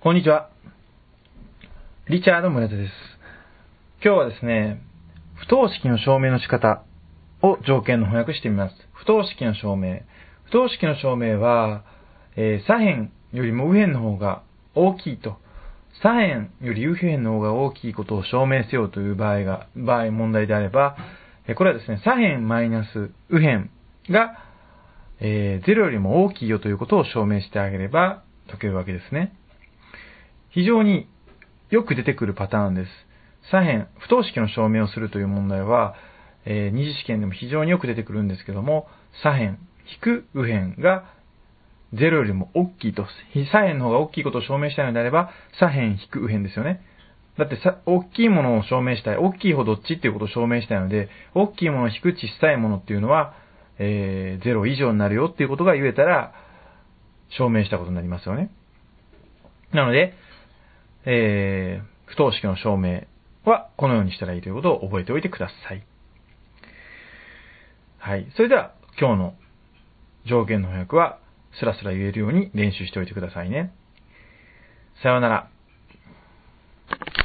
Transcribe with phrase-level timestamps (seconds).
[0.00, 0.48] こんにちは。
[2.08, 2.92] リチャード村田です。
[4.00, 4.80] 今日はですね、
[5.34, 6.84] 不等式の証明の仕方
[7.42, 8.76] を条件の翻訳してみます。
[8.92, 10.02] 不等式の証明。
[10.44, 11.82] 不等式の証明は、
[12.36, 14.44] えー、左辺よりも右辺の方が
[14.76, 15.36] 大きいと。
[16.00, 20.96] 左辺より右辺の方が大きいことを証明せよという場合が、場合問題であれば
[21.48, 23.68] え、これはですね、左辺マイナス右辺
[24.10, 24.38] が、
[25.18, 29.34] えー、0よりも大きいよということを証明してあげれば解けるわけですね。
[30.50, 31.08] 非常に
[31.70, 32.90] よく出てくるパターンです。
[33.50, 35.94] 左辺、不等式の証明をするという問題は、
[36.44, 38.88] えー、二次試験でも非常によく出てくるんですけども、
[39.22, 41.04] 左辺、引く右辺が
[41.94, 46.82] 0よりも大きいと、左辺の方が大きいことを証明したいのであれば、左辺引く右辺ですよね。
[47.38, 49.16] だってさ、大きいものを証明したい。
[49.16, 53.34] 大きい方どっちっていうことを証明したいので、大きいものを引く小さいものっていうのは、
[53.78, 56.32] えー、0以上になるよっていうことが言えたら、
[57.30, 58.50] 証明したことになりますよね。
[59.72, 60.14] なので、
[61.04, 63.06] えー、不等式の証明
[63.44, 65.84] はこのようにしたらいいということを覚えておいてください。
[67.98, 68.26] はい。
[68.36, 69.34] それでは、今日の
[70.26, 71.18] 条件の翻訳は、
[71.58, 73.72] スラスラ言えるように練習しておいてくださいね。
[75.02, 75.50] さようなら。